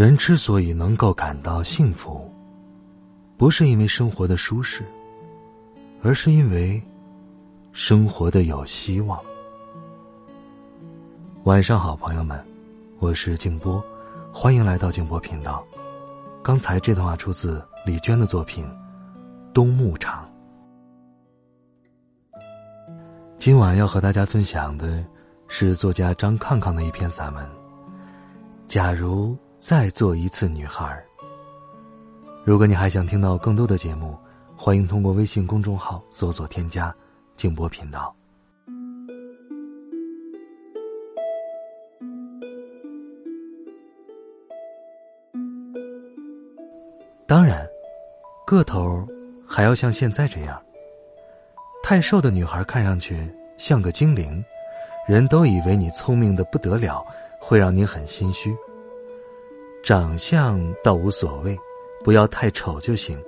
[0.00, 2.26] 人之所以能够感到幸福，
[3.36, 4.82] 不是因为生活的舒适，
[6.02, 6.82] 而是因为
[7.72, 9.20] 生活的有希望。
[11.44, 12.42] 晚上好，朋友们，
[12.98, 13.84] 我是静波，
[14.32, 15.62] 欢迎来到静波频道。
[16.42, 18.64] 刚才这段话出自李娟的作品
[19.52, 20.26] 《冬牧场》。
[23.36, 25.04] 今晚要和大家分享的
[25.46, 27.44] 是作家张抗抗的一篇散文
[28.66, 29.32] 《假如》。
[29.60, 30.98] 再做一次女孩。
[32.44, 34.16] 如果你还想听到更多的节目，
[34.56, 36.94] 欢迎通过微信公众号搜索添加
[37.36, 38.16] “静波频道”。
[47.26, 47.68] 当然，
[48.46, 49.06] 个头
[49.46, 50.58] 还要像现在这样。
[51.82, 54.42] 太瘦的女孩看上去像个精灵，
[55.06, 57.04] 人都以为你聪明的不得了，
[57.38, 58.56] 会让你很心虚。
[59.82, 61.58] 长相倒无所谓，
[62.04, 63.18] 不要太丑就行，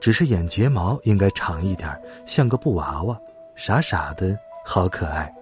[0.00, 1.88] 只是眼睫毛应该长一点，
[2.26, 3.18] 像个布娃娃，
[3.56, 5.32] 傻傻的好可爱。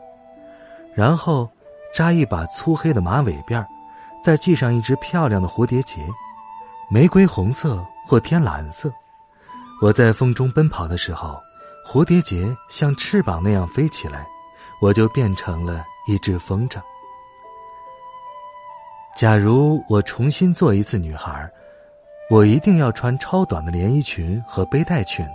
[0.92, 1.48] 然后
[1.94, 3.64] 扎一把粗黑的马尾辫
[4.24, 5.96] 再系上一只漂亮的蝴蝶结，
[6.90, 8.92] 玫瑰红色或天蓝色。
[9.80, 11.38] 我在风中奔跑的时候，
[11.86, 14.26] 蝴蝶结像翅膀那样飞起来，
[14.80, 16.80] 我就变成了一只风筝。
[19.16, 21.50] 假如我重新做一次女孩，
[22.28, 25.26] 我一定要穿超短的连衣裙和背带裙，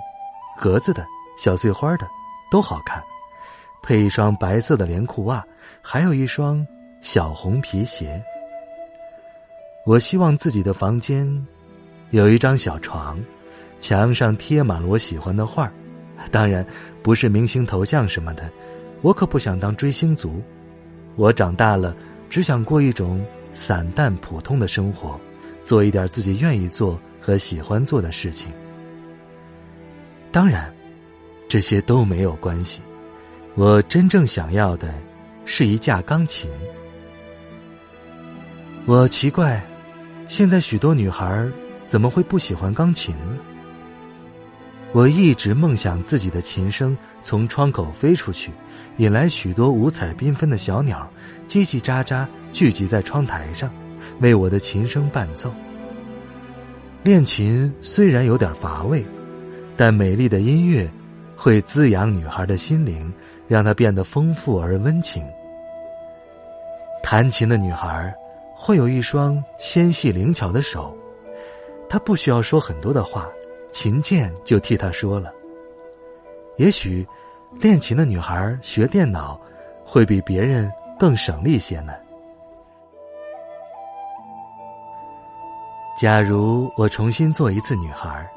[0.56, 1.04] 格子的、
[1.36, 2.06] 小碎花的，
[2.52, 3.02] 都好看，
[3.82, 5.44] 配一双白色的连裤袜，
[5.82, 6.64] 还有一双
[7.02, 8.24] 小红皮鞋。
[9.84, 11.28] 我希望自己的房间
[12.12, 13.20] 有一张小床，
[13.80, 15.72] 墙上贴满了我喜欢的画
[16.30, 16.64] 当然
[17.02, 18.48] 不是明星头像什么的，
[19.02, 20.40] 我可不想当追星族。
[21.16, 21.96] 我长大了，
[22.30, 23.20] 只想过一种。
[23.54, 25.20] 散淡普通的生活，
[25.64, 28.52] 做一点自己愿意做和喜欢做的事情。
[30.32, 30.74] 当然，
[31.50, 32.80] 这些都没有关系。
[33.56, 34.94] 我真正想要的，
[35.46, 36.50] 是一架钢琴。
[38.86, 39.62] 我奇怪，
[40.28, 41.46] 现在许多女孩
[41.86, 43.38] 怎么会不喜欢钢琴呢？
[44.94, 48.52] 我一直梦想自己的琴声从窗口飞出去，
[48.98, 51.10] 引来许多五彩缤纷的小鸟，
[51.48, 53.70] 叽叽喳喳聚集在窗台上，
[54.20, 55.52] 为我的琴声伴奏。
[57.04, 59.04] 练琴虽然有点乏味，
[59.76, 60.90] 但美丽的音乐
[61.36, 63.12] 会滋养女孩的心灵，
[63.48, 65.24] 让她变得丰富而温情。
[67.02, 68.14] 弹琴的女孩
[68.56, 70.96] 会有一双纤细灵巧的手，
[71.90, 73.28] 她不需要说很多的话。
[73.72, 75.34] 琴键就替她说了。
[76.58, 77.08] 也许，
[77.60, 79.40] 练琴的女孩学电脑，
[79.86, 80.70] 会比别人
[81.00, 81.94] 更省力些呢。
[86.02, 88.28] 假如我重新做一次女孩，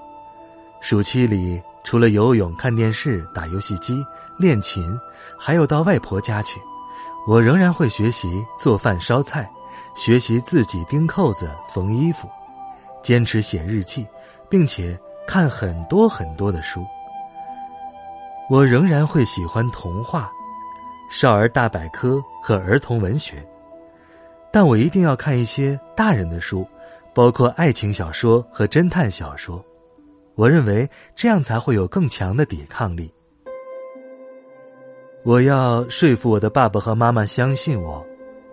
[0.83, 4.05] 暑期里除了游泳、看电视、打游戏机、
[4.37, 4.95] 练琴，
[5.41, 6.61] 还有到外婆家去，
[7.27, 9.51] 我仍然会学习做饭、烧菜，
[9.97, 12.29] 学习自己钉扣子、缝衣服，
[13.03, 14.07] 坚持写日记，
[14.51, 14.95] 并且。
[15.27, 16.85] 看很多很多的书，
[18.51, 20.31] 我仍然会喜欢童话、
[21.11, 23.43] 少儿大百科和儿童文学，
[24.53, 26.69] 但我一定要看一些大人的书，
[27.15, 29.65] 包括爱情小说和侦探小说。
[30.35, 33.09] 我认为这样才会有更强的抵抗力。
[35.23, 38.05] 我要说服我的爸爸和妈妈相信我，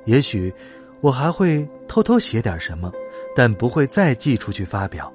[0.05, 0.53] 也许
[1.01, 2.91] 我还会偷偷写点什么，
[3.35, 5.11] 但不会再寄出去发表。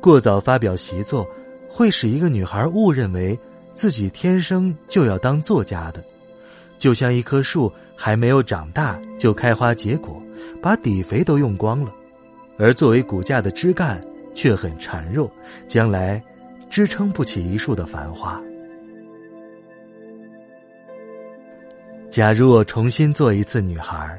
[0.00, 1.28] 过早发表习作，
[1.68, 3.38] 会使一个女孩误认为
[3.74, 6.02] 自己天生就要当作家的，
[6.78, 10.20] 就像一棵树还没有长大就开花结果，
[10.62, 11.92] 把底肥都用光了，
[12.58, 14.00] 而作为骨架的枝干
[14.34, 15.30] 却很孱弱，
[15.66, 16.22] 将来
[16.70, 18.40] 支撑不起一树的繁花。
[22.10, 24.18] 假如我重新做一次女孩，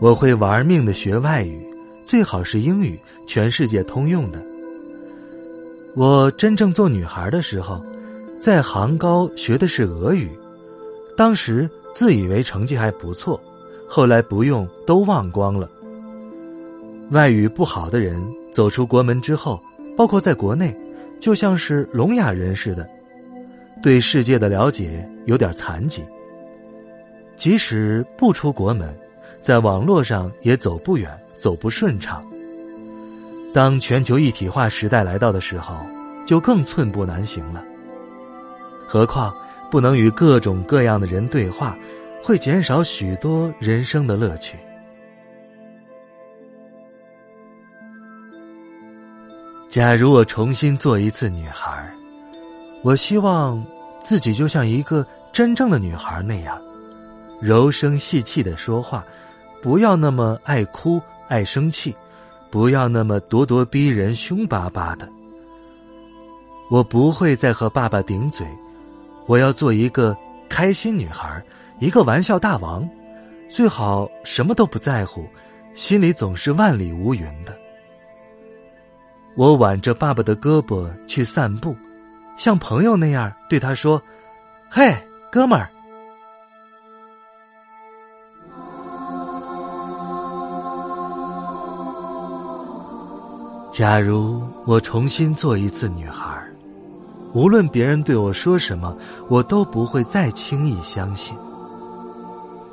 [0.00, 1.62] 我会玩命的学外语，
[2.06, 4.42] 最好是英语，全世界通用的。
[5.94, 7.84] 我真正做女孩的时候，
[8.40, 10.30] 在杭高学的是俄语，
[11.14, 13.38] 当时自以为成绩还不错，
[13.86, 15.68] 后来不用都忘光了。
[17.12, 18.18] 外语不好的人
[18.50, 19.62] 走出国门之后，
[19.94, 20.74] 包括在国内，
[21.20, 22.88] 就像是聋哑人似的，
[23.82, 26.02] 对世界的了解有点残疾。
[27.36, 28.96] 即使不出国门，
[29.42, 32.24] 在网络上也走不远，走不顺畅。
[33.52, 35.76] 当全球一体化时代来到的时候，
[36.24, 37.62] 就更寸步难行了。
[38.88, 39.34] 何况
[39.70, 41.76] 不能与各种各样的人对话，
[42.24, 44.56] 会减少许多人生的乐趣。
[49.72, 51.90] 假如我重新做一次女孩，
[52.82, 53.64] 我希望
[54.02, 56.60] 自己就像一个真正的女孩那样，
[57.40, 59.02] 柔声细气的说话，
[59.62, 61.96] 不要那么爱哭爱生气。
[62.50, 65.08] 不要那么咄咄逼人、凶巴巴的。
[66.70, 68.46] 我不会再和爸爸顶嘴，
[69.24, 70.14] 我要做一个
[70.50, 71.42] 开心女孩，
[71.78, 72.86] 一个玩笑大王，
[73.48, 75.24] 最好什么都不在乎，
[75.72, 77.56] 心里总是万里无云的。
[79.34, 81.74] 我挽着爸爸的胳膊去散步，
[82.36, 84.00] 像朋友那样对他说
[84.70, 84.94] ：“嘿，
[85.30, 85.68] 哥们儿。”
[93.72, 96.46] 假如我重新做一次女孩，
[97.32, 98.94] 无论别人对我说什么，
[99.28, 101.34] 我都不会再轻易相信。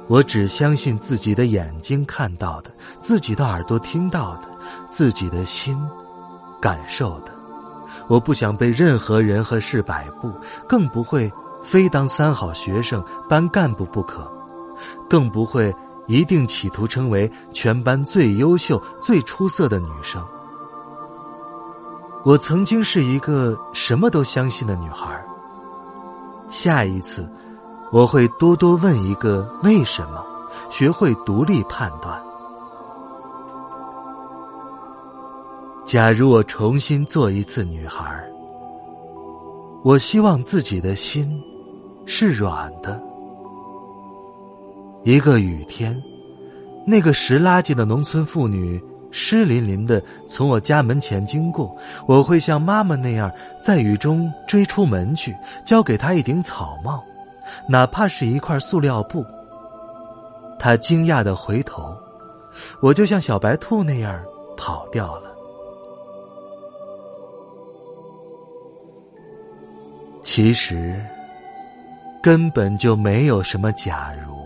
[0.07, 4.49] 我只相信自己的眼睛看到的，自己的耳朵听到的，
[4.89, 5.79] 自己的心
[6.59, 7.31] 感受的。
[8.07, 10.31] 我不想被任何人和事摆布，
[10.67, 11.31] 更不会
[11.63, 14.27] 非当三好学生、班干部不可，
[15.09, 15.73] 更不会
[16.07, 20.25] 一定企图成为全班最优秀、最出色的女生。
[22.25, 25.23] 我曾经是一个什么都相信的女孩。
[26.49, 27.29] 下一次，
[27.91, 30.25] 我会多多问一个为什么，
[30.69, 32.19] 学会独立判断。
[35.89, 38.23] 假如我重新做一次女孩，
[39.83, 41.41] 我希望自己的心
[42.05, 43.01] 是软的。
[45.03, 45.99] 一个雨天，
[46.85, 48.79] 那个拾垃圾的农村妇女。
[49.09, 51.75] 湿淋淋的从我家门前经过，
[52.05, 57.03] 我会像妈妈那样在雨中追出门去，交给她一顶草帽，
[57.67, 59.25] 哪怕是一块塑料布。
[60.59, 61.91] 她惊讶的回头，
[62.79, 64.23] 我就像小白兔那样
[64.55, 65.28] 跑掉了。
[70.23, 71.03] 其实，
[72.21, 74.45] 根本就没有什么假如，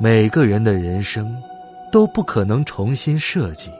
[0.00, 1.34] 每个人的人生。
[1.94, 3.70] 都不可能重新设计。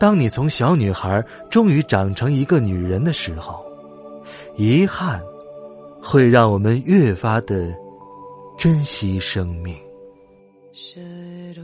[0.00, 3.64] 当你从小女孩终于长成一个女人的时候，
[4.56, 5.22] 遗憾
[6.02, 7.72] 会让我们越发的
[8.58, 9.76] 珍惜生命。
[10.74, 11.58] Should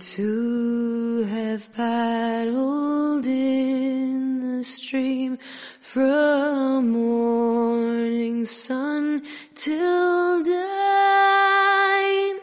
[0.00, 5.36] two have paddled in the stream
[5.80, 9.20] from morning sun
[9.54, 12.38] till dine.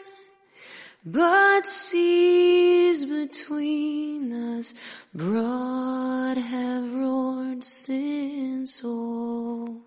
[1.04, 4.74] But seas between us
[5.12, 9.82] broad have roared since old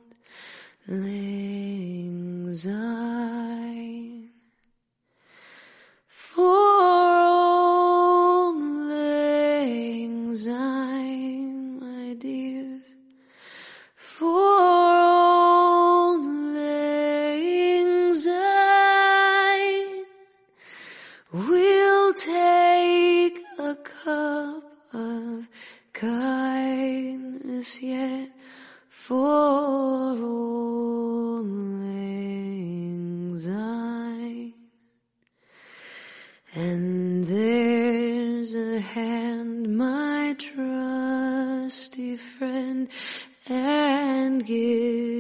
[21.34, 25.48] We'll take a cup of
[25.94, 28.32] kindness yet
[28.90, 33.46] for all anxiety.
[36.54, 42.90] And there's a hand, my trusty friend,
[43.48, 45.11] and give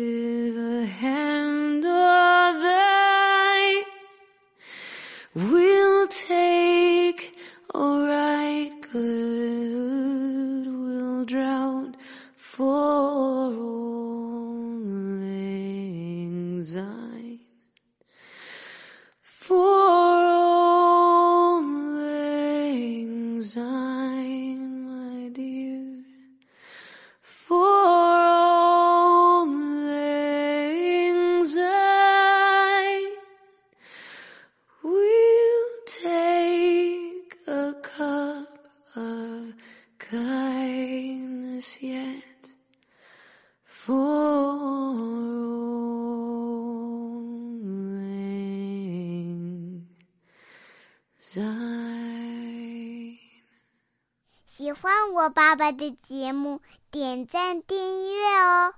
[54.82, 56.60] 喜欢我爸爸的节目
[56.90, 57.78] 点赞订
[58.16, 58.74] 阅哦。